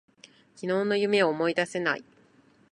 [0.55, 2.03] 昨日の夢を思い出せない。